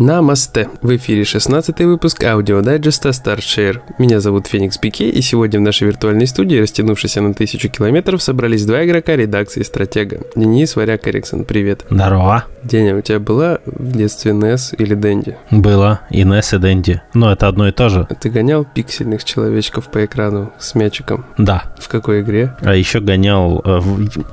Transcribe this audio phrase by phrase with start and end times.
[0.00, 0.70] Намасте!
[0.80, 3.80] В эфире 16 выпуск аудиодайджеста StartShare.
[3.98, 8.64] Меня зовут Феникс Пике, и сегодня в нашей виртуальной студии, растянувшейся на тысячу километров, собрались
[8.64, 10.22] два игрока редакции «Stratege».
[10.34, 11.84] Денис Варяк Эриксон, привет.
[11.90, 12.46] Здорово.
[12.62, 15.36] Деня, у тебя была в детстве NES или Дэнди?
[15.50, 17.02] Было, и NES, и Дэнди.
[17.12, 18.08] Но это одно и то же.
[18.22, 21.26] Ты гонял пиксельных человечков по экрану с мячиком?
[21.36, 21.74] Да.
[21.78, 22.56] В какой игре?
[22.62, 23.60] А еще гонял...
[23.66, 23.80] э,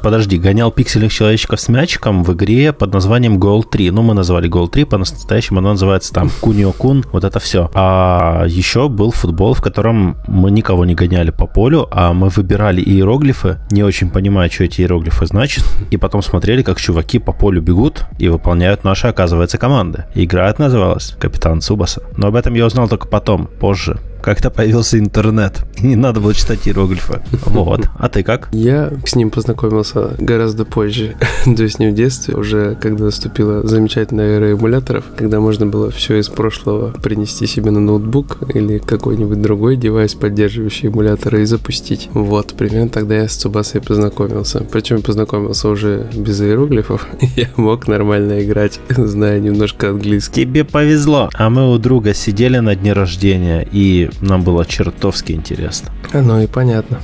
[0.01, 3.91] Подожди, гонял пиксельных человечков с мячиком в игре под названием Goal 3.
[3.91, 7.69] Ну, мы назвали Goal 3, по-настоящему она называется там Кунио Кун, вот это все.
[7.73, 12.81] А еще был футбол, в котором мы никого не гоняли по полю, а мы выбирали
[12.81, 17.61] иероглифы, не очень понимая, что эти иероглифы значат, и потом смотрели, как чуваки по полю
[17.61, 20.05] бегут и выполняют наши, оказывается, команды.
[20.15, 22.01] Игра эта называлась «Капитан Цубаса».
[22.15, 23.99] Но об этом я узнал только потом, позже.
[24.27, 27.21] Как-то появился интернет, не надо было читать иероглифы.
[27.45, 27.87] Вот.
[27.97, 28.49] А ты как?
[28.51, 34.35] Я с ним познакомился гораздо позже, то есть не в детстве, уже когда наступила замечательная
[34.35, 39.77] эра эмуляторов, когда можно было все из прошлого принести себе на ноутбук или какой-нибудь другой
[39.77, 42.09] девайс, поддерживающий эмуляторы, и запустить.
[42.11, 44.59] Вот, примерно тогда я с Цубасой познакомился.
[44.69, 47.07] Причем познакомился уже без иероглифов.
[47.37, 50.41] Я мог нормально играть, зная немножко английский.
[50.41, 51.29] Тебе повезло.
[51.33, 55.89] А мы у друга сидели на дне рождения, и нам было чертовски интересно.
[56.13, 56.99] Оно и понятно.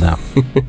[0.00, 0.18] Да.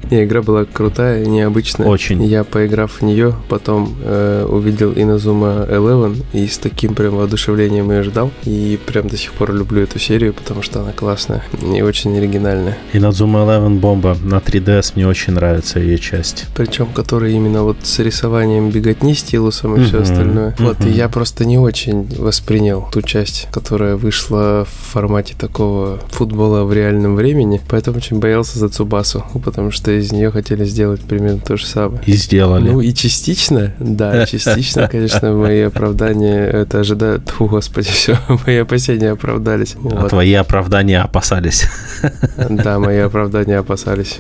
[0.09, 1.87] И игра была крутая, необычная.
[1.87, 2.23] Очень.
[2.23, 8.03] Я, поиграв в нее, потом э, увидел Inazuma Eleven и с таким прям воодушевлением ее
[8.03, 8.31] ждал.
[8.43, 11.43] И прям до сих пор люблю эту серию, потому что она классная
[11.75, 12.77] и очень оригинальная.
[12.93, 16.45] Надзума Eleven бомба на 3DS мне очень нравится ее часть.
[16.55, 20.55] Причем, который именно вот с рисованием беготни, стилусом и все Мгм, остальное.
[20.59, 25.70] Вот, и я просто не очень воспринял ту часть, которая вышла в формате такого
[26.09, 31.01] футбола в реальном времени, поэтому очень боялся за Цубасу, потому что из нее хотели сделать
[31.01, 32.01] примерно то же самое.
[32.05, 32.69] И сделали.
[32.69, 37.29] Ну и частично, да, частично, конечно, мои оправдания это ожидают.
[37.29, 39.75] Фу, господи, все, мои опасения оправдались.
[39.75, 40.09] А Вот.
[40.09, 41.67] твои оправдания опасались.
[42.49, 44.19] Да, мои оправдания опасались.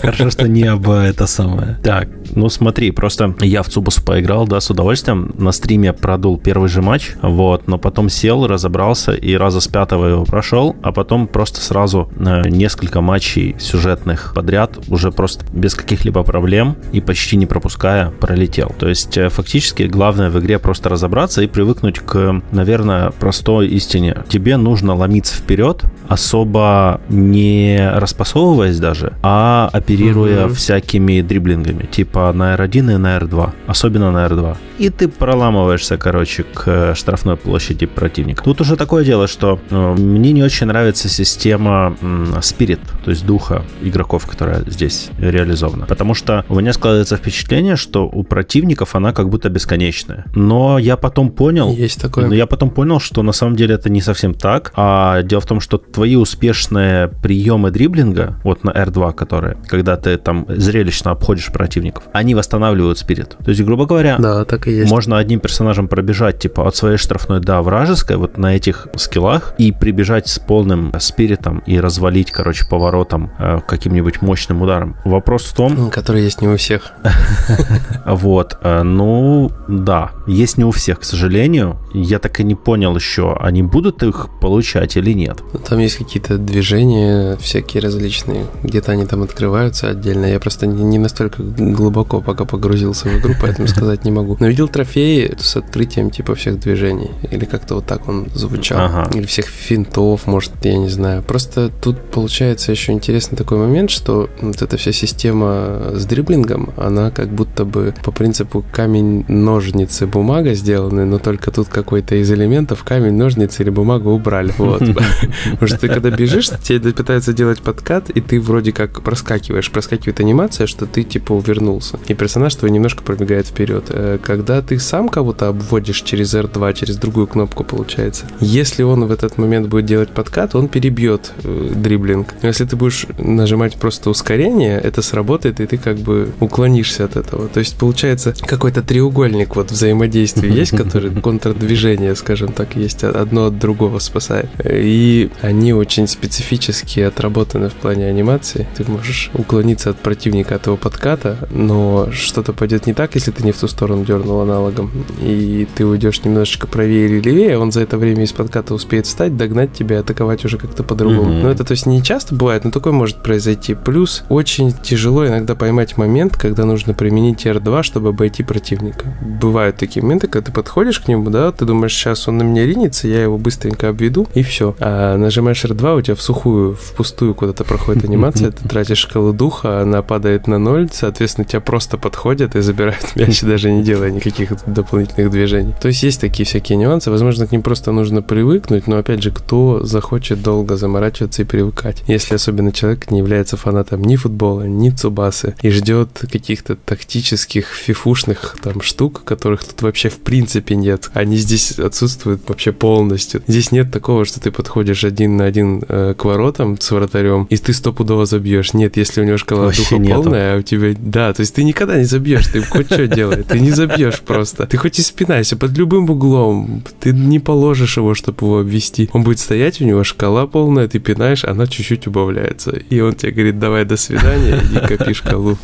[0.00, 1.78] Хорошо, что не об это самое.
[1.82, 5.34] Так, ну смотри, просто я в Цубасу поиграл, да, с удовольствием.
[5.38, 10.06] На стриме продул первый же матч, вот, но потом сел, разобрался и раза с пятого
[10.06, 16.22] его прошел, а потом просто сразу э, несколько матчей сюжетных подряд, уже просто без каких-либо
[16.22, 18.74] проблем и почти не пропуская, пролетел.
[18.78, 24.24] То есть, э, фактически, главное в игре просто разобраться и привыкнуть к, наверное, простой истине.
[24.28, 30.54] Тебе нужно ломиться вперед, особо не распасовываясь даже, а оперируя Мгм.
[30.54, 34.56] всякими дриблингами, типа на R1 и на R2, особенно на R2.
[34.78, 38.42] И ты проламываешься, короче, к э, штрафной площади противника.
[38.44, 41.96] Тут уже такое дело, что э, мне не очень нравится система
[42.40, 45.86] Spirit, то есть духа игроков, которая здесь реализована.
[45.86, 50.24] Потому что у меня складывается впечатление, что у противников она как будто бесконечная.
[50.34, 52.26] Но я потом понял, Есть такое.
[52.26, 54.72] но я потом понял, что на самом деле это не совсем так.
[54.76, 60.16] А дело в том, что твои успешные приемы дриблинга, вот на R2, которые, когда ты
[60.16, 63.30] там зрелищно обходишь противников, они восстанавливают спирит.
[63.44, 64.88] То есть, грубо говоря, Да, так и есть.
[64.92, 69.72] можно одним персонажем пробежать, типа, от своей штрафной до вражеской, вот на этих скиллах, и
[69.72, 74.94] прибежать с полным спиритом и развалить, короче, поворотом э, каким-нибудь мощным ударом.
[75.04, 76.92] Вопрос в том, Который есть не у всех.
[78.06, 81.76] вот, э, ну, да, есть не у всех, к сожалению.
[81.92, 85.38] Я так и не понял еще, они будут их получать или нет.
[85.52, 88.46] Ну, Там есть какие-то движения всякие различные.
[88.62, 90.26] Где-то они там открываются отдельно.
[90.26, 94.36] Я просто не, не настолько глубоко пока погрузился в игру, поэтому сказать не могу.
[94.40, 97.10] Но видел трофеи с открытием типа всех движений.
[97.30, 98.78] Или как-то вот так он звучал.
[98.80, 99.10] Ага.
[99.14, 101.22] Или всех финтов, может, я не знаю.
[101.22, 107.10] Просто тут получается еще интересный такой момент, что вот эта вся система с дриблингом, она
[107.10, 112.84] как будто бы по принципу камень, ножницы, бумага сделаны, но только тут какой-то из элементов
[112.84, 114.52] камень, ножницы или бумагу убрали.
[114.58, 114.82] Вот.
[115.50, 119.70] Потому что ты когда бежишь, тебе пытаются делать подкат, и ты вроде как проскакиваешь.
[119.70, 121.98] Проскакивает анимация, что ты типа увернулся.
[122.08, 123.84] И персонаж твой немножко пробегает вперед.
[123.88, 128.26] Э, Когда ты сам кого-то обводишь через R2, через другую кнопку, получается.
[128.40, 132.34] Если он в этот момент будет делать подкат, он перебьет э, дриблинг.
[132.42, 137.16] Но если ты будешь нажимать просто ускорение, это сработает, и ты как бы уклонишься от
[137.16, 137.48] этого.
[137.48, 143.46] То есть получается какой-то треугольник вот взаимодействия есть, который контрдвижение, скажем так, есть, а- одно
[143.46, 144.48] от другого спасает.
[144.64, 148.66] И они они очень специфически отработаны в плане анимации.
[148.74, 153.42] Ты можешь уклониться от противника от его подката, но что-то пойдет не так, если ты
[153.44, 157.82] не в ту сторону дернул аналогом, и ты уйдешь немножечко правее или левее, он за
[157.82, 161.32] это время из подката успеет встать, догнать тебя, атаковать уже как-то по-другому.
[161.32, 161.42] Mm-hmm.
[161.42, 163.74] Но это, то есть, не часто бывает, но такое может произойти.
[163.74, 169.14] Плюс очень тяжело иногда поймать момент, когда нужно применить R2, чтобы обойти противника.
[169.20, 172.64] Бывают такие моменты, когда ты подходишь к нему, да, ты думаешь, сейчас он на меня
[172.64, 174.74] ринется, я его быстренько обведу, и все.
[174.80, 179.32] А нажимаешь R2, у тебя в сухую, в пустую куда-то проходит анимация, ты тратишь шкалу
[179.32, 184.10] духа, она падает на ноль, соответственно, тебя просто подходят и забирают мяч, даже не делая
[184.10, 185.74] никаких дополнительных движений.
[185.80, 189.30] То есть есть такие всякие нюансы, возможно, к ним просто нужно привыкнуть, но опять же,
[189.30, 194.90] кто захочет долго заморачиваться и привыкать, если особенно человек не является фанатом ни футбола, ни
[194.90, 201.10] цубасы и ждет каких-то тактических, фифушных там штук, которых тут вообще в принципе нет.
[201.14, 203.42] Они здесь отсутствуют вообще полностью.
[203.46, 207.56] Здесь нет такого, что ты подходишь один на один э, к воротам с вратарем, и
[207.56, 208.74] ты стопудово забьешь.
[208.74, 210.22] Нет, если у него шкала вообще духа нету.
[210.22, 210.94] полная, а у тебя...
[210.98, 214.66] Да, то есть ты никогда не забьешь, ты хоть что делай, ты не забьешь просто.
[214.66, 219.08] Ты хоть и спинайся под любым углом, ты не положишь его, чтобы его обвести.
[219.12, 222.72] Он будет стоять, у него шкала полная, ты пинаешь, она чуть-чуть убавляется.
[222.90, 225.56] И он тебе говорит, давай до свидания, и копи шкалу.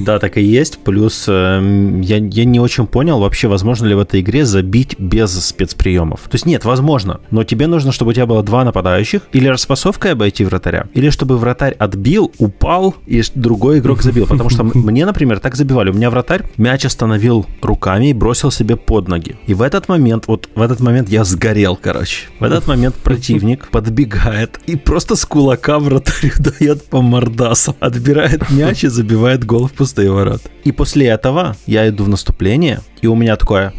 [0.00, 0.78] Да, так и есть.
[0.78, 5.32] Плюс э, я, я не очень понял, вообще возможно ли в этой игре забить без
[5.32, 6.20] спецприемов.
[6.22, 10.12] То есть нет, возможно, но тебе нужно, чтобы у тебя было два нападающих, или распасовкой
[10.12, 14.26] обойти вратаря, или чтобы вратарь отбил, упал, и другой игрок забил.
[14.26, 15.90] Потому что мне, например, так забивали.
[15.90, 19.36] У меня вратарь мяч остановил руками и бросил себе под ноги.
[19.46, 22.26] И в этот момент, вот в этот момент я сгорел, короче.
[22.38, 28.84] В этот момент противник подбегает и просто с кулака вратарю дает по мордасам, отбирает мяч
[28.84, 30.48] и забивает гол в пустые ворота.
[30.64, 33.72] И после этого я иду в наступление, и у меня такое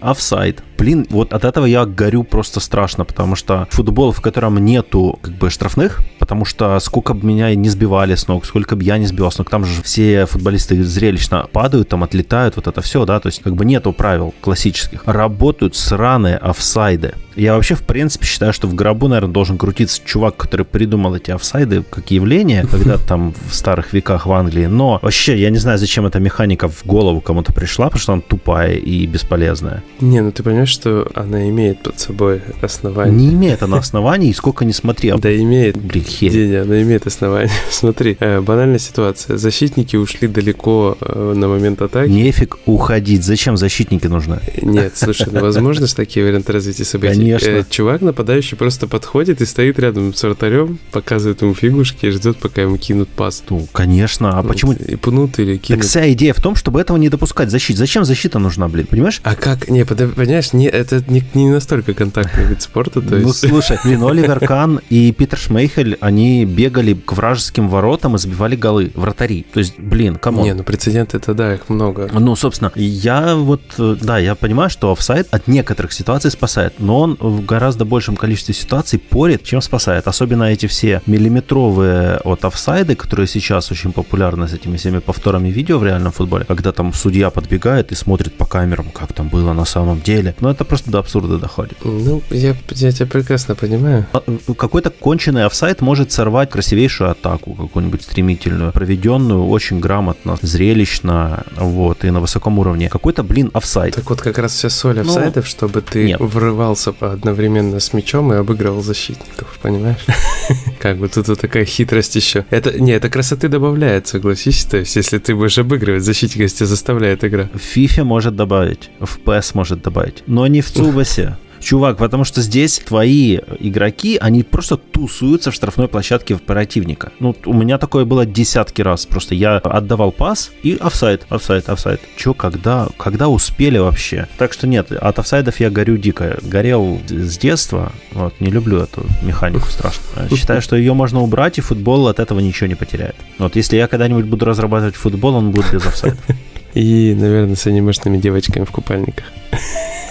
[0.00, 0.62] офсайд.
[0.78, 5.34] Блин, вот от этого я горю просто страшно, потому что футбол, в котором нету как
[5.34, 9.06] бы штрафных, потому что сколько бы меня не сбивали с ног, сколько бы я не
[9.06, 13.18] сбивал с ног, там же все футболисты зрелищно падают, там отлетают, вот это все, да,
[13.18, 15.02] то есть как бы нету правил классических.
[15.04, 17.14] Работают сраные офсайды.
[17.34, 21.30] Я вообще, в принципе, считаю, что в гробу, наверное, должен крутиться чувак, который придумал эти
[21.30, 24.66] офсайды как явление, когда там в старых веках в Англии.
[24.66, 28.22] Но вообще, я не знаю, зачем эта механика в голову кому-то пришла, потому что она
[28.22, 29.82] тупая и бесполезная.
[30.00, 33.14] Не, ну ты понимаешь, что она имеет под собой основание.
[33.14, 35.18] Не имеет она оснований, и сколько не смотрел.
[35.18, 35.76] Да имеет.
[35.76, 36.58] Блин, херь.
[36.58, 37.50] она имеет основания.
[37.70, 39.36] Смотри, э, банальная ситуация.
[39.36, 42.10] Защитники ушли далеко э, на момент атаки.
[42.10, 43.24] Нефиг уходить.
[43.24, 44.40] Зачем защитники нужны?
[44.60, 47.14] Нет, слушай, ну возможно такие варианты развития событий.
[47.14, 47.48] Конечно.
[47.48, 52.36] Э, чувак нападающий просто подходит и стоит рядом с вратарем, показывает ему фигушки и ждет,
[52.36, 53.42] пока ему кинут пас.
[53.48, 54.38] Ну, конечно.
[54.38, 54.48] А вот.
[54.48, 54.72] почему?
[54.72, 55.82] И пнут или кинут.
[55.82, 57.76] Так вся идея в том, чтобы этого не допускать защит.
[57.76, 59.20] Зачем защита нужна, блин, понимаешь?
[59.24, 59.68] А как?
[59.68, 63.00] Не, понимаешь, не, это не, не настолько контактный вид спорта.
[63.00, 63.42] То ну, есть...
[63.42, 68.56] Ну, слушай, блин, Оливер Кан и Питер Шмейхель, они бегали к вражеским воротам и забивали
[68.56, 69.46] голы, вратари.
[69.52, 70.42] То есть, блин, кому?
[70.42, 72.10] Не, ну прецеденты это да, их много.
[72.12, 77.16] Ну, собственно, я вот, да, я понимаю, что офсайд от некоторых ситуаций спасает, но он
[77.20, 80.08] в гораздо большем количестве ситуаций порит, чем спасает.
[80.08, 85.78] Особенно эти все миллиметровые вот офсайды, которые сейчас очень популярны с этими всеми повторами видео
[85.78, 89.64] в реальном футболе, когда там судья подбегает и смотрит по камерам, как там было на
[89.64, 90.34] самом деле.
[90.40, 91.78] Но это просто до абсурда доходит.
[91.84, 94.06] Ну, я, я тебя прекрасно понимаю.
[94.12, 94.22] А,
[94.54, 102.10] какой-то конченый офсайд может сорвать красивейшую атаку, какую-нибудь стремительную, проведенную очень грамотно, зрелищно, вот, и
[102.10, 102.88] на высоком уровне.
[102.88, 103.94] Какой-то, блин, офсайд.
[103.94, 106.20] Так вот как раз вся соль ну, офсайдов, ну, чтобы ты нет.
[106.20, 110.04] врывался одновременно с мячом и обыгрывал защитников, понимаешь?
[110.80, 112.44] Как бы тут такая хитрость еще.
[112.50, 117.24] Это, не, это красоты добавляет, согласись, то есть если ты будешь обыгрывать, защитника тебя заставляет
[117.24, 117.48] игра.
[117.54, 121.36] В FIFA может добавить, в PES может добавить, но не в Цубасе.
[121.62, 127.12] Чувак, потому что здесь твои игроки, они просто тусуются в штрафной площадке противника.
[127.20, 129.06] Ну, у меня такое было десятки раз.
[129.06, 132.00] Просто я отдавал пас и офсайд, офсайд, офсайд.
[132.16, 134.26] Че, когда, когда успели вообще?
[134.38, 136.38] Так что нет, от офсайдов я горю дико.
[136.42, 137.92] Горел с детства.
[138.10, 140.02] Вот, не люблю эту механику страшно.
[140.34, 143.16] Считаю, что ее можно убрать, и футбол от этого ничего не потеряет.
[143.38, 146.20] Вот если я когда-нибудь буду разрабатывать футбол, он будет без офсайдов.
[146.74, 149.26] И, наверное, с анимешными девочками в купальниках.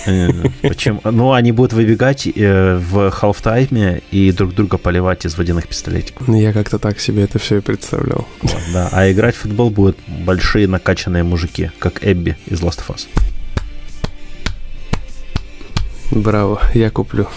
[0.62, 1.02] Почему?
[1.04, 6.28] Ну, они будут выбегать э, в халфтайме и друг друга поливать из водяных пистолетиков.
[6.28, 8.28] Ну, я как-то так себе это все и представлял.
[8.74, 8.90] Да.
[8.92, 13.08] А играть в футбол будут большие накачанные мужики, как Эбби из Last of Us.
[16.12, 17.28] Браво, я куплю.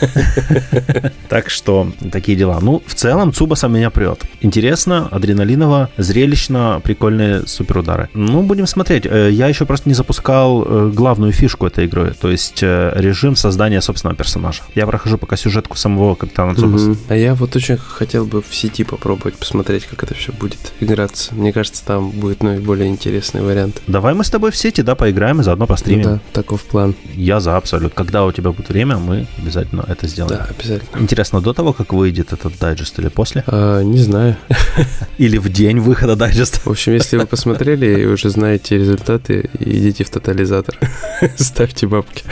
[1.28, 2.58] Так что такие дела.
[2.60, 4.22] Ну, в целом, Цубаса меня прет.
[4.40, 8.08] Интересно, адреналиново, зрелищно, прикольные суперудары.
[8.14, 9.06] Ну, будем смотреть.
[9.06, 13.36] Э, я еще просто не запускал э, главную фишку этой игры, то есть э, режим
[13.36, 14.62] создания собственного персонажа.
[14.74, 16.96] Я прохожу пока сюжетку самого капитана Цубаса.
[17.08, 21.34] А я вот очень хотел бы в сети попробовать посмотреть, как это все будет играться.
[21.34, 23.82] Мне кажется, там будет наиболее интересный вариант.
[23.86, 26.04] Давай мы с тобой в сети, да, поиграем и заодно постримим.
[26.04, 26.94] Да, таков план.
[27.14, 27.94] Я за абсолют.
[27.94, 30.38] Когда у тебя будет время, мы обязательно это сделаем.
[30.38, 31.00] Да, обязательно.
[31.00, 33.44] Интересно, до того, как выйдет этот дайджест или после?
[33.46, 34.36] А, не знаю.
[35.18, 36.60] Или в день выхода дайджеста?
[36.60, 40.78] В общем, если вы посмотрели и уже знаете результаты, идите в тотализатор.
[41.36, 42.24] Ставьте бабки.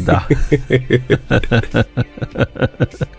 [0.00, 0.26] Да.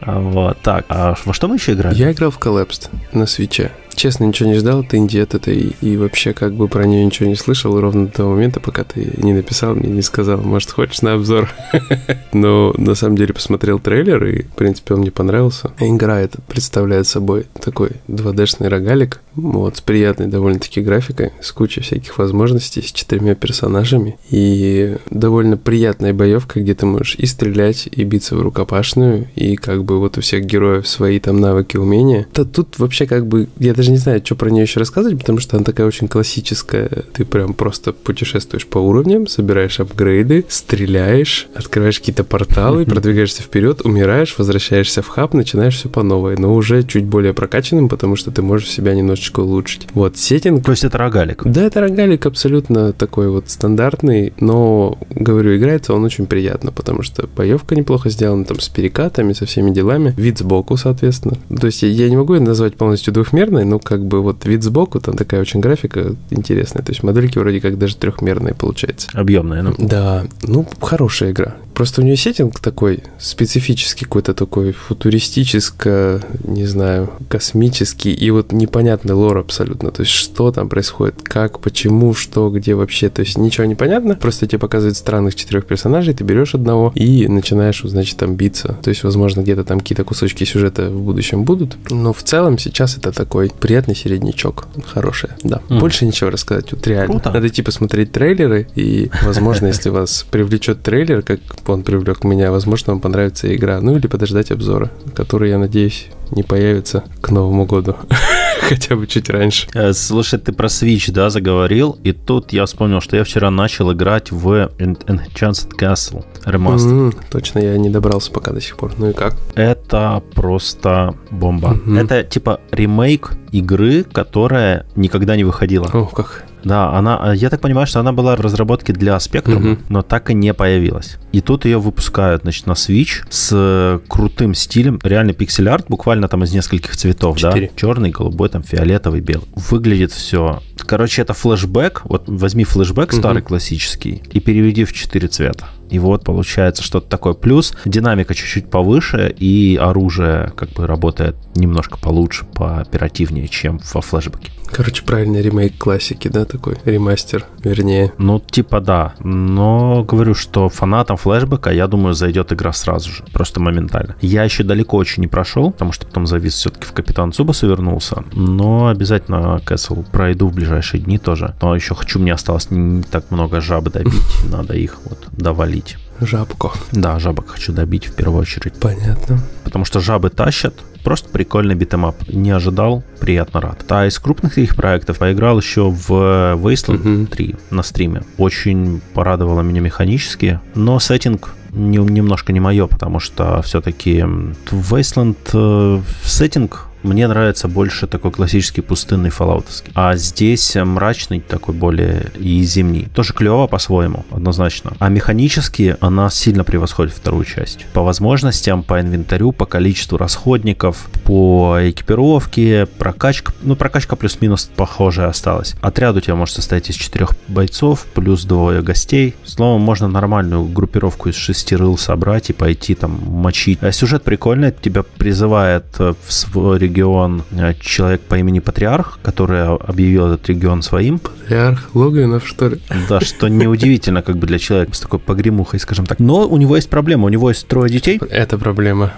[0.06, 1.96] Вот, так, а во что мы еще играли?
[1.96, 3.72] Я играл в Collapsed на свече.
[3.96, 7.30] Честно, ничего не ждал от инди от этой, и вообще как бы про нее ничего
[7.30, 11.02] не слышал ровно до того момента, пока ты не написал мне, не сказал, может, хочешь
[11.02, 11.50] на обзор.
[12.34, 15.72] Но на самом деле посмотрел трейлер, и, в принципе, он мне понравился.
[15.80, 22.18] Игра эта представляет собой такой 2D-шный рогалик, вот, с приятной довольно-таки графикой, с кучей всяких
[22.18, 28.36] возможностей, с четырьмя персонажами, и довольно приятная боевка, где ты можешь и стрелять, и биться
[28.36, 32.28] в рукопашную, и как бы вот у всех героев свои там навыки, умения.
[32.34, 35.40] Да тут вообще как бы, я даже не знаю, что про нее еще рассказывать, потому
[35.40, 36.90] что она такая очень классическая.
[37.14, 44.36] Ты прям просто путешествуешь по уровням, собираешь апгрейды, стреляешь, открываешь какие-то порталы, продвигаешься вперед, умираешь,
[44.38, 48.42] возвращаешься в хаб, начинаешь все по новой, но уже чуть более прокачанным, потому что ты
[48.42, 49.88] можешь себя немножечко улучшить.
[49.94, 50.64] Вот, сеттинг...
[50.66, 51.44] То есть это рогалик?
[51.46, 57.28] Да, это рогалик абсолютно такой вот стандартный, но, говорю, играется он очень приятно, потому что
[57.28, 61.38] боевка неплохо сделана, там, с перекатами, со всеми делами, вид сбоку, соответственно.
[61.60, 64.64] То есть я, я не могу это назвать полностью двухмерной, но как бы вот вид
[64.64, 69.10] сбоку, там такая очень графика интересная, то есть модельки вроде как даже трехмерные получается.
[69.14, 69.76] Объемные, ну.
[69.78, 71.56] Да, ну, хорошая игра.
[71.76, 79.14] Просто у нее сеттинг такой специфический, какой-то такой футуристическо, не знаю, космический, и вот непонятный
[79.14, 79.92] лор абсолютно.
[79.92, 83.10] То есть, что там происходит, как, почему, что, где вообще.
[83.10, 87.28] То есть, ничего не понятно, просто тебе показывают странных четырех персонажей, ты берешь одного и
[87.28, 88.78] начинаешь, значит, там биться.
[88.82, 91.76] То есть, возможно, где-то там какие-то кусочки сюжета в будущем будут.
[91.90, 94.68] Но в целом сейчас это такой приятный середнячок.
[94.86, 95.62] Хороший, да.
[95.68, 95.80] Mm.
[95.80, 97.20] Больше ничего рассказать, вот реально.
[97.20, 97.32] Круто.
[97.32, 101.42] Надо типа смотреть трейлеры, и, возможно, если вас привлечет трейлер, как
[101.74, 102.52] он привлек меня.
[102.52, 103.80] Возможно, вам понравится игра.
[103.82, 107.96] Ну или подождать обзора, который, я надеюсь, не появится к Новому году.
[108.62, 109.68] Хотя бы чуть раньше.
[109.74, 113.94] Э, слушай, ты про Switch, да, заговорил, и тут я вспомнил, что я вчера начал
[113.94, 116.92] играть в Enchanted Castle ремастер.
[116.92, 118.94] Mm-hmm, точно, я не добрался пока до сих пор.
[118.98, 119.36] Ну и как?
[119.56, 121.74] Это просто бомба.
[121.86, 122.04] Mm-hmm.
[122.04, 125.88] Это типа ремейк игры, которая никогда не выходила.
[125.94, 126.46] О, как.
[126.66, 129.82] Да, она, я так понимаю, что она была в разработке для Spectrum, угу.
[129.88, 131.18] но так и не появилась.
[131.32, 136.54] И тут ее выпускают, значит, на Switch с крутым стилем, реально пиксель-арт, буквально там из
[136.54, 137.68] нескольких цветов, 4.
[137.68, 139.48] да, черный, голубой, там фиолетовый, белый.
[139.54, 140.62] Выглядит все.
[140.78, 142.02] Короче, это флешбэк.
[142.06, 143.18] Вот возьми флешбэк угу.
[143.18, 145.68] старый классический и переведи в 4 цвета.
[145.90, 147.34] И вот получается что-то такое.
[147.34, 154.52] Плюс динамика чуть-чуть повыше, и оружие как бы работает немножко получше, пооперативнее, чем во флешбеке.
[154.72, 156.78] Короче, правильный ремейк классики, да, такой?
[156.86, 158.12] Ремастер, вернее.
[158.18, 159.14] Ну, типа да.
[159.20, 163.24] Но говорю, что фанатам флешбека, я думаю, зайдет игра сразу же.
[163.32, 164.16] Просто моментально.
[164.22, 168.24] Я еще далеко очень не прошел, потому что потом завис все-таки в Капитан Цубасу вернулся.
[168.34, 171.56] Но обязательно Кэссел пройду в ближайшие дни тоже.
[171.62, 174.24] Но еще хочу, мне осталось не так много жаб добить.
[174.52, 175.28] Надо их вот
[175.76, 175.98] довалить.
[176.22, 176.72] Жабку.
[176.92, 178.74] Да, жабок хочу добить в первую очередь.
[178.80, 179.40] Понятно.
[179.64, 182.16] Потому что жабы тащат, Просто прикольный beat 'em up.
[182.30, 183.86] Не ожидал, приятно рад.
[183.90, 187.28] А из крупных их проектов поиграл еще в Wasteland uh-huh.
[187.28, 188.24] 3 на стриме.
[188.38, 194.26] Очень порадовало меня механически, но сеттинг не, немножко не мое, потому что все-таки
[194.72, 199.92] Wasteland э, сеттинг мне нравится больше такой классический пустынный фоллаутовский.
[199.96, 203.08] А здесь мрачный такой более и зимний.
[203.14, 204.94] Тоже клево по-своему, однозначно.
[205.00, 207.86] А механически она сильно превосходит вторую часть.
[207.94, 213.54] По возможностям, по инвентарю, по количеству расходников, по экипировке, прокачка.
[213.62, 215.76] Ну, прокачка плюс-минус похожая осталась.
[215.82, 219.36] Отряд у тебя может состоять из четырех бойцов, плюс двое гостей.
[219.44, 223.80] Словом, можно нормальную группировку из шести рыл собрать и пойти там мочить.
[223.82, 230.28] А сюжет прикольный, тебя призывает в свой регион э, человек по имени Патриарх, который объявил
[230.28, 231.20] этот регион своим.
[231.20, 232.80] Патриарх Логвинов, что ли?
[233.10, 236.20] Да, что неудивительно как бы для человека с такой погремухой, скажем так.
[236.20, 238.20] Но у него есть проблема, у него есть трое детей.
[238.30, 239.14] Это проблема.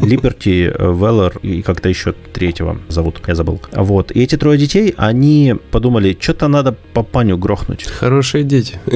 [0.00, 3.60] Либерти, Веллер и как-то еще третьего зовут, я забыл.
[3.72, 7.84] Вот, и эти трое детей, они подумали, что-то надо папаню грохнуть.
[7.84, 8.78] Хорошие дети.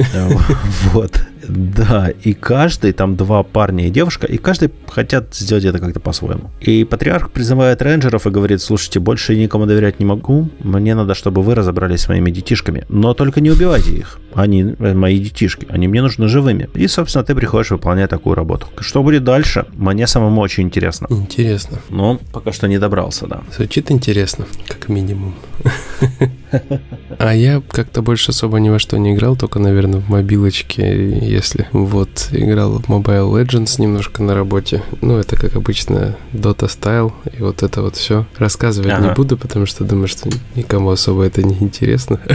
[0.93, 1.21] Вот.
[1.47, 6.51] Да, и каждый, там два парня и девушка, и каждый хотят сделать это как-то по-своему.
[6.59, 11.41] И патриарх призывает рейнджеров и говорит, слушайте, больше никому доверять не могу, мне надо, чтобы
[11.41, 15.87] вы разобрались с моими детишками, но только не убивайте их, они э, мои детишки, они
[15.87, 16.69] мне нужны живыми.
[16.73, 18.67] И, собственно, ты приходишь выполнять такую работу.
[18.79, 21.07] Что будет дальше, мне самому очень интересно.
[21.09, 21.79] Интересно.
[21.89, 23.41] Но пока что не добрался, да.
[23.55, 25.35] Звучит интересно, как минимум.
[27.19, 31.67] А я как-то больше особо ни во что не играл, только, наверное, в мобилочке, если.
[31.73, 34.81] Вот, играл в Mobile Legends немножко на работе.
[35.01, 38.25] Ну, это, как обычно, Dota Style, и вот это вот все.
[38.37, 39.09] Рассказывать ага.
[39.09, 42.19] не буду, потому что думаю, что никому особо это не интересно.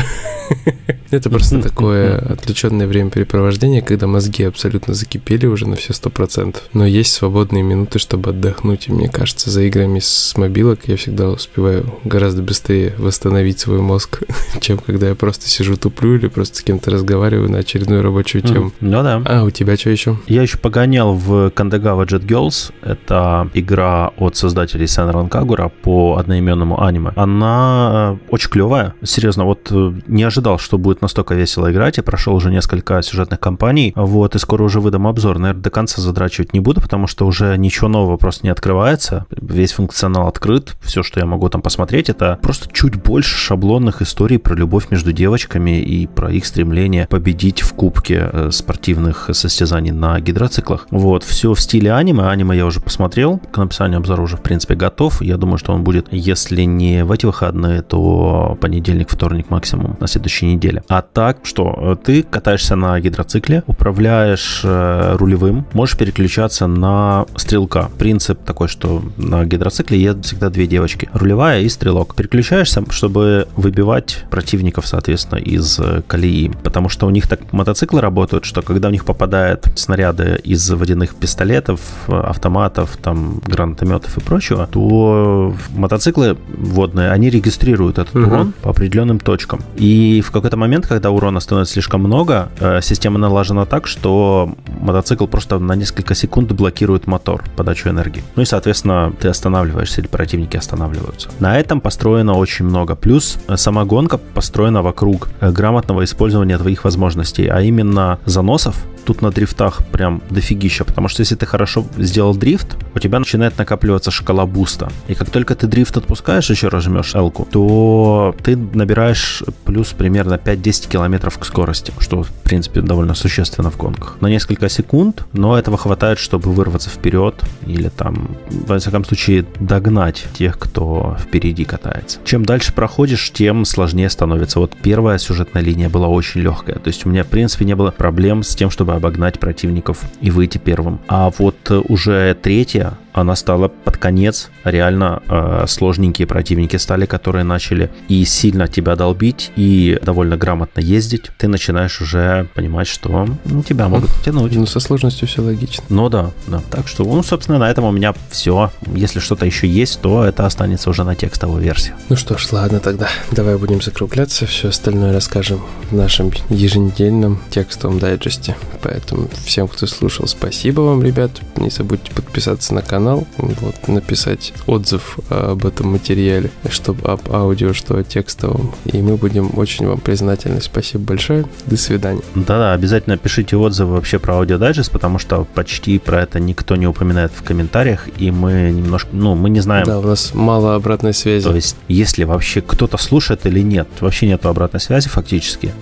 [1.11, 6.62] Это просто такое отвлеченное времяпрепровождение, когда мозги абсолютно закипели уже на все сто процентов.
[6.73, 8.88] Но есть свободные минуты, чтобы отдохнуть.
[8.88, 14.23] И мне кажется, за играми с мобилок я всегда успеваю гораздо быстрее восстановить свой мозг,
[14.61, 18.73] чем когда я просто сижу туплю или просто с кем-то разговариваю на очередную рабочую тему.
[18.81, 19.23] Ну да.
[19.25, 20.19] А у тебя что еще?
[20.26, 22.73] Я еще погонял в Kandagawa Jet Girls.
[22.83, 27.12] Это игра от создателей Сенран Кагура по одноименному аниме.
[27.17, 28.95] Она э, очень клевая.
[29.03, 31.97] Серьезно, вот э, не ожидал, что будет настолько весело играть.
[31.97, 33.93] Я прошел уже несколько сюжетных кампаний.
[33.97, 35.38] Вот, и скоро уже выдам обзор.
[35.38, 39.26] Наверное, до конца задрачивать не буду, потому что уже ничего нового просто не открывается.
[39.31, 40.76] Весь функционал открыт.
[40.81, 45.12] Все, что я могу там посмотреть, это просто чуть больше шаблонных историй про любовь между
[45.12, 50.87] девочками и про их стремление победить в кубке э, спортивных состязаний на гидроциклах.
[50.90, 52.28] Вот, все в стиле аниме.
[52.28, 53.38] Аниме я уже посмотрел.
[53.52, 55.21] К написанию обзора уже, в принципе, готов.
[55.23, 60.07] Я думаю, что он будет, если не в эти выходные, то понедельник, вторник максимум на
[60.07, 60.83] следующей неделе.
[60.88, 61.63] А так, что
[62.04, 67.90] ты катаешься на гидроцикле, управляешь э, рулевым, можешь переключаться на стрелка.
[67.99, 72.14] Принцип такой, что на гидроцикле едут всегда две девочки, рулевая и стрелок.
[72.14, 78.44] Переключаешься, чтобы выбивать противников, соответственно, из э, колеи, потому что у них так мотоциклы работают,
[78.44, 85.54] что когда у них попадают снаряды из водяных пистолетов, автоматов, там гранатометов и прочего, то
[85.71, 88.26] мотоциклы водные, они регистрируют этот угу.
[88.26, 89.61] урон по определенным точкам.
[89.76, 95.27] И в какой-то момент, когда урона становится слишком много, э, система налажена так, что мотоцикл
[95.27, 98.25] просто на несколько секунд блокирует мотор, подачу энергии.
[98.37, 101.29] Ну и, соответственно, ты останавливаешься или противники останавливаются.
[101.40, 102.97] На этом построено очень много.
[102.97, 109.23] Плюс э, сама гонка построена вокруг э, грамотного использования твоих возможностей, а именно заносов, тут
[109.23, 114.11] на дрифтах прям дофигища, потому что если ты хорошо сделал дрифт, у тебя начинает накапливаться
[114.11, 114.90] шкала буста.
[115.09, 120.35] И как только ты дрифт отпускаешь, еще раз жмешь l то ты набираешь плюс примерно
[120.35, 124.16] 5-10 километров скорости, что, в принципе, довольно существенно в гонках.
[124.20, 127.35] На несколько секунд, но этого хватает, чтобы вырваться вперед
[127.66, 132.18] или там, во всяком случае, догнать тех, кто впереди катается.
[132.24, 134.61] Чем дальше проходишь, тем сложнее становится.
[134.61, 136.76] Вот первая сюжетная линия была очень легкая.
[136.76, 140.30] То есть у меня, в принципе, не было проблем с тем, чтобы обогнать противников и
[140.30, 141.00] выйти первым.
[141.09, 147.44] А вот э, уже третья, она стала под конец реально э, сложненькие противники стали, которые
[147.44, 151.31] начали и сильно тебя долбить, и довольно грамотно ездить.
[151.38, 154.57] Ты начинаешь уже понимать, что ну, тебя могут тянуть.
[154.57, 155.85] Ну, со сложностью все логично.
[155.88, 156.61] Ну да, да.
[156.70, 158.72] Так что, ну, собственно, на этом у меня все.
[158.92, 161.94] Если что-то еще есть, то это останется уже на текстовую версию.
[162.09, 163.09] Ну что ж, ладно тогда.
[163.31, 164.46] Давай будем закругляться.
[164.46, 168.57] Все остальное расскажем в нашем еженедельном текстовом дайджесте.
[168.83, 171.31] Поэтому всем, кто слушал, спасибо вам, ребят.
[171.57, 177.75] Не забудьте подписаться на канал, канал, вот, написать отзыв об этом материале, чтобы об аудио,
[177.75, 178.75] что о текстовом.
[178.87, 180.62] И мы будем очень вам признательны.
[180.62, 181.45] Спасибо большое.
[181.67, 182.23] До свидания.
[182.35, 187.31] Да-да, обязательно пишите отзывы вообще про аудиодайджест, потому что почти про это никто не упоминает
[187.37, 189.85] в комментариях, и мы немножко, ну, мы не знаем.
[189.87, 191.45] Да, у нас мало обратной связи.
[191.45, 195.75] То есть, если вообще кто-то слушает или нет, вообще нету обратной связи фактически.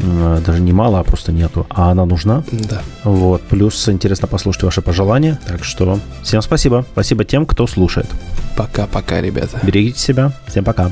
[0.44, 1.68] Даже не мало, а просто нету.
[1.70, 2.42] А она нужна.
[2.50, 2.82] Да.
[3.04, 3.42] Вот.
[3.42, 5.38] Плюс интересно послушать ваши пожелания.
[5.46, 6.84] Так что всем спасибо.
[7.12, 8.06] Спасибо тем, кто слушает.
[8.56, 9.60] Пока-пока, ребята.
[9.62, 10.32] Берегите себя.
[10.46, 10.90] Всем пока.